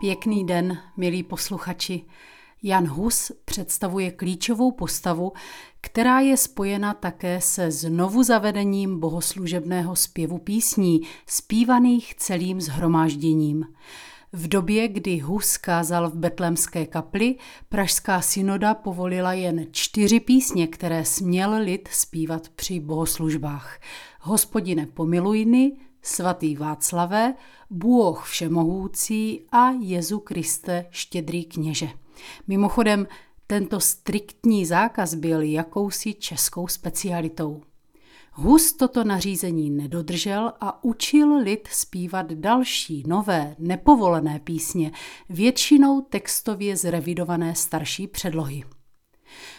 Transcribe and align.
Pěkný 0.00 0.46
den, 0.46 0.78
milí 0.96 1.22
posluchači. 1.22 2.04
Jan 2.62 2.86
Hus 2.86 3.32
představuje 3.44 4.10
klíčovou 4.10 4.72
postavu, 4.72 5.32
která 5.80 6.20
je 6.20 6.36
spojena 6.36 6.94
také 6.94 7.40
se 7.40 7.70
znovu 7.70 8.22
zavedením 8.22 9.00
bohoslužebného 9.00 9.96
zpěvu 9.96 10.38
písní, 10.38 11.00
zpívaných 11.26 12.14
celým 12.14 12.60
zhromážděním. 12.60 13.64
V 14.32 14.48
době, 14.48 14.88
kdy 14.88 15.18
Hus 15.18 15.56
kázal 15.56 16.10
v 16.10 16.14
betlemské 16.14 16.86
kapli, 16.86 17.36
Pražská 17.68 18.20
synoda 18.20 18.74
povolila 18.74 19.32
jen 19.32 19.66
čtyři 19.70 20.20
písně, 20.20 20.66
které 20.66 21.04
směl 21.04 21.54
lid 21.62 21.88
zpívat 21.92 22.48
při 22.48 22.80
bohoslužbách. 22.80 23.80
Hospodine 24.20 24.86
pomilujny, 24.86 25.72
svatý 26.02 26.56
Václavé, 26.56 27.34
Bůh 27.70 28.24
všemohoucí 28.24 29.40
a 29.52 29.70
Jezu 29.70 30.18
Kriste 30.18 30.86
štědrý 30.90 31.44
kněže. 31.44 31.88
Mimochodem, 32.46 33.06
tento 33.46 33.80
striktní 33.80 34.66
zákaz 34.66 35.14
byl 35.14 35.42
jakousi 35.42 36.14
českou 36.14 36.68
specialitou. 36.68 37.62
Hus 38.32 38.72
toto 38.72 39.04
nařízení 39.04 39.70
nedodržel 39.70 40.52
a 40.60 40.84
učil 40.84 41.36
lid 41.36 41.68
zpívat 41.72 42.32
další, 42.32 43.04
nové, 43.06 43.56
nepovolené 43.58 44.40
písně, 44.40 44.92
většinou 45.28 46.00
textově 46.00 46.76
zrevidované 46.76 47.54
starší 47.54 48.06
předlohy. 48.06 48.64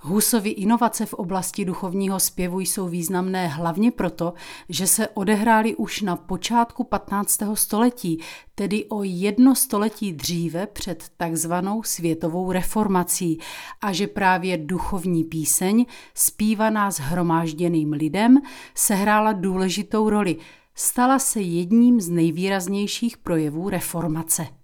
Husovy 0.00 0.50
inovace 0.50 1.06
v 1.06 1.14
oblasti 1.14 1.64
duchovního 1.64 2.20
zpěvu 2.20 2.60
jsou 2.60 2.88
významné 2.88 3.48
hlavně 3.48 3.90
proto, 3.90 4.34
že 4.68 4.86
se 4.86 5.08
odehrály 5.08 5.76
už 5.76 6.00
na 6.00 6.16
počátku 6.16 6.84
15. 6.84 7.38
století, 7.54 8.20
tedy 8.54 8.84
o 8.84 9.02
jedno 9.02 9.54
století 9.54 10.12
dříve 10.12 10.66
před 10.66 11.04
takzvanou 11.16 11.82
světovou 11.82 12.52
reformací 12.52 13.38
a 13.80 13.92
že 13.92 14.06
právě 14.06 14.58
duchovní 14.58 15.24
píseň, 15.24 15.86
zpívaná 16.14 16.90
s 16.90 16.98
hromážděným 16.98 17.92
lidem, 17.92 18.38
sehrála 18.74 19.32
důležitou 19.32 20.10
roli, 20.10 20.36
stala 20.74 21.18
se 21.18 21.40
jedním 21.40 22.00
z 22.00 22.08
nejvýraznějších 22.08 23.16
projevů 23.16 23.68
reformace 23.68 24.61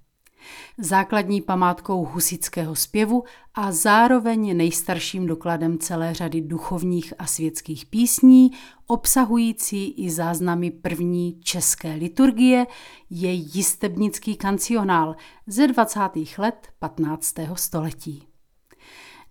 základní 0.78 1.40
památkou 1.40 2.04
husického 2.04 2.74
zpěvu 2.74 3.24
a 3.54 3.72
zároveň 3.72 4.56
nejstarším 4.56 5.26
dokladem 5.26 5.78
celé 5.78 6.14
řady 6.14 6.40
duchovních 6.40 7.14
a 7.18 7.26
světských 7.26 7.86
písní, 7.86 8.50
obsahující 8.86 9.90
i 9.90 10.10
záznamy 10.10 10.70
první 10.70 11.40
české 11.40 11.94
liturgie, 11.94 12.66
je 13.10 13.32
jistebnický 13.32 14.36
kancionál 14.36 15.16
ze 15.46 15.66
20. 15.66 16.00
let 16.38 16.68
15. 16.78 17.34
století. 17.54 18.28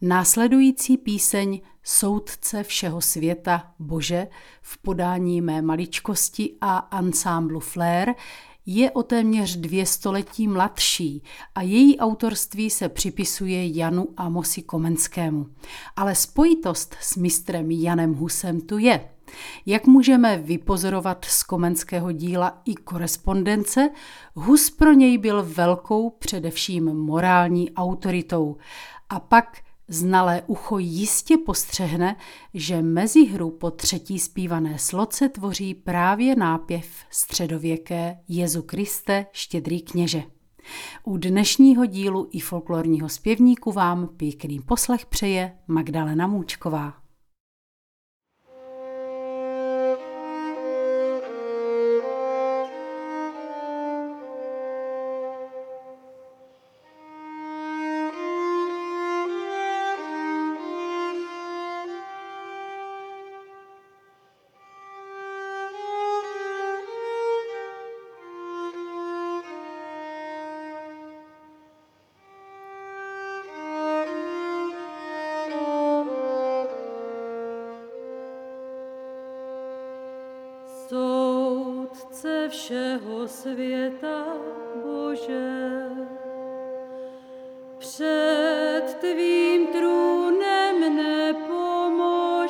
Následující 0.02 0.98
píseň 0.98 1.62
Soudce 1.84 2.64
všeho 2.64 3.02
světa 3.02 3.74
Bože 3.80 4.28
v 4.62 4.78
podání 4.78 5.42
mé 5.42 5.62
maličkosti 5.62 6.58
a 6.62 6.78
ansámblu 6.78 7.60
Flair 7.60 8.14
je 8.70 8.92
o 8.92 9.04
téměř 9.04 9.56
dvě 9.56 9.86
století 9.86 10.48
mladší 10.48 11.24
a 11.56 11.62
její 11.62 12.00
autorství 12.00 12.70
se 12.70 12.90
připisuje 12.90 13.78
Janu 13.78 14.08
Amosi 14.18 14.62
Komenskému. 14.62 15.48
Ale 15.96 16.16
spojitost 16.16 16.96
s 17.02 17.16
mistrem 17.16 17.72
Janem 17.72 18.14
Husem 18.14 18.62
tu 18.62 18.78
je. 18.78 19.10
Jak 19.66 19.88
můžeme 19.88 20.38
vypozorovat 20.38 21.26
z 21.26 21.44
komenského 21.44 22.12
díla 22.12 22.62
i 22.66 22.76
korespondence, 22.76 23.90
Hus 24.36 24.70
pro 24.70 24.94
něj 24.94 25.18
byl 25.18 25.44
velkou 25.44 26.10
především 26.10 26.86
morální 26.86 27.72
autoritou 27.72 28.58
a 29.10 29.20
pak 29.20 29.58
Znalé 29.90 30.44
ucho 30.48 30.78
jistě 30.78 31.38
postřehne, 31.38 32.16
že 32.54 32.82
mezi 32.82 33.26
hru 33.26 33.52
po 33.52 33.72
třetí 33.72 34.20
zpívané 34.20 34.80
sloce 34.80 35.30
tvoří 35.30 35.74
právě 35.74 36.36
nápěv 36.36 36.86
středověké 37.10 38.20
Jezu 38.28 38.62
Kriste, 38.62 39.26
štědrý 39.32 39.82
kněže. 39.82 40.24
U 41.04 41.18
dnešního 41.18 41.86
dílu 41.86 42.28
i 42.32 42.40
folklorního 42.40 43.10
zpěvníku 43.10 43.72
vám 43.72 44.08
pěkný 44.08 44.60
poslech 44.60 45.06
přeje 45.06 45.58
Magdalena 45.68 46.28
Můčková. 46.28 47.07
Všeho 82.50 83.28
světa, 83.28 84.26
Bože, 84.84 85.90
před 87.78 88.98
tvým 89.00 89.68
trůnem 89.68 90.96
nepomůže. 90.96 92.48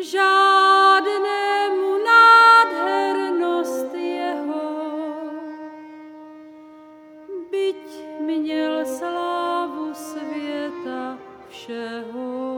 Žádnému 0.00 1.98
nádhernost 2.04 3.94
jeho, 3.94 4.70
byť 7.50 8.04
měl 8.20 8.86
slávu 8.86 9.94
světa 9.94 11.18
všeho. 11.48 12.49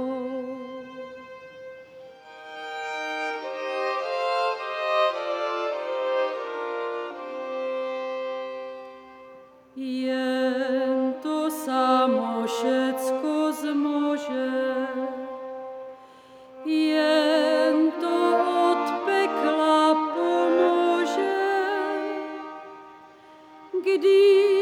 Jen 9.76 11.14
to 11.22 11.50
samo 11.50 12.46
všecko 12.46 13.52
zmože, 13.52 14.52
jen 16.64 17.90
to 18.00 18.36
od 18.68 19.06
pekla 19.06 19.94
pomůže, 19.94 21.40
když 23.82 24.61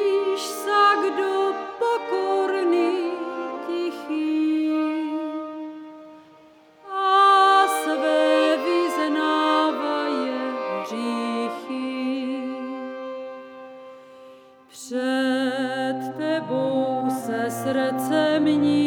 серце 17.73 18.41
мені. 18.41 18.80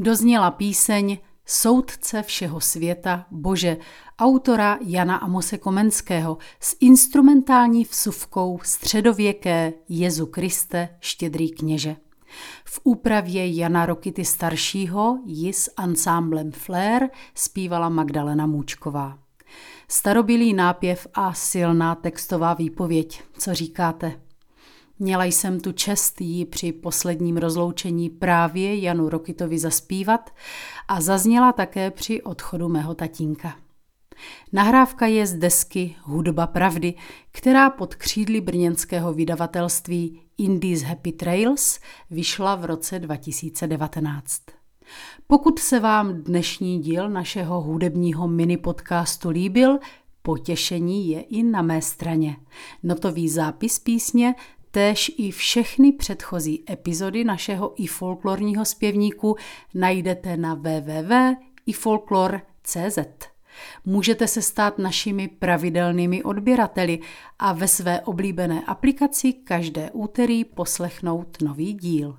Dozněla 0.00 0.50
píseň 0.50 1.18
Soudce 1.46 2.22
všeho 2.22 2.60
světa, 2.60 3.26
Bože, 3.30 3.76
autora 4.18 4.78
Jana 4.80 5.16
Amose 5.16 5.58
Komenského 5.58 6.38
s 6.60 6.76
instrumentální 6.80 7.84
vsuvkou 7.84 8.60
středověké 8.62 9.72
Jezu 9.88 10.26
Kriste, 10.26 10.88
štědrý 11.00 11.50
kněže. 11.50 11.96
V 12.64 12.80
úpravě 12.84 13.56
Jana 13.56 13.86
Rokity 13.86 14.24
staršího 14.24 15.18
ji 15.26 15.52
s 15.52 15.70
ansámblem 15.76 16.52
Flair 16.52 17.08
zpívala 17.34 17.88
Magdalena 17.88 18.46
Můčková. 18.46 19.18
Starobilý 19.88 20.52
nápěv 20.52 21.06
a 21.14 21.32
silná 21.32 21.94
textová 21.94 22.54
výpověď. 22.54 23.22
Co 23.38 23.54
říkáte? 23.54 24.29
Měla 25.02 25.24
jsem 25.24 25.60
tu 25.60 25.72
čest 25.72 26.20
jí 26.20 26.44
při 26.44 26.72
posledním 26.72 27.36
rozloučení 27.36 28.10
právě 28.10 28.80
Janu 28.80 29.08
Rokitovi 29.08 29.58
zaspívat 29.58 30.30
a 30.88 31.00
zazněla 31.00 31.52
také 31.52 31.90
při 31.90 32.22
odchodu 32.22 32.68
mého 32.68 32.94
tatínka. 32.94 33.56
Nahrávka 34.52 35.06
je 35.06 35.26
z 35.26 35.34
desky 35.34 35.96
Hudba 36.02 36.46
pravdy, 36.46 36.94
která 37.32 37.70
pod 37.70 37.94
křídly 37.94 38.40
brněnského 38.40 39.12
vydavatelství 39.12 40.20
Indies 40.38 40.82
Happy 40.82 41.12
Trails 41.12 41.80
vyšla 42.10 42.54
v 42.54 42.64
roce 42.64 42.98
2019. 42.98 44.42
Pokud 45.26 45.58
se 45.58 45.80
vám 45.80 46.14
dnešní 46.14 46.78
díl 46.78 47.10
našeho 47.10 47.60
hudebního 47.60 48.28
mini 48.28 48.56
podcastu 48.56 49.30
líbil, 49.30 49.78
potěšení 50.22 51.08
je 51.08 51.20
i 51.20 51.42
na 51.42 51.62
mé 51.62 51.82
straně. 51.82 52.36
Notový 52.82 53.28
zápis 53.28 53.78
písně 53.78 54.34
Též 54.70 55.12
i 55.18 55.30
všechny 55.30 55.92
předchozí 55.92 56.64
epizody 56.70 57.24
našeho 57.24 57.82
i 57.82 57.86
folklorního 57.86 58.64
zpěvníku 58.64 59.36
najdete 59.74 60.36
na 60.36 60.54
www.ifolklor.cz. 60.54 62.98
Můžete 63.84 64.26
se 64.26 64.42
stát 64.42 64.78
našimi 64.78 65.28
pravidelnými 65.28 66.22
odběrateli 66.22 67.00
a 67.38 67.52
ve 67.52 67.68
své 67.68 68.00
oblíbené 68.00 68.62
aplikaci 68.66 69.32
každé 69.32 69.90
úterý 69.90 70.44
poslechnout 70.44 71.42
nový 71.42 71.74
díl. 71.74 72.18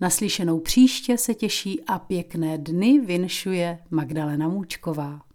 Naslyšenou 0.00 0.60
příště 0.60 1.18
se 1.18 1.34
těší 1.34 1.84
a 1.86 1.98
pěkné 1.98 2.58
dny 2.58 2.98
vinšuje 2.98 3.78
Magdalena 3.90 4.48
Můčková. 4.48 5.31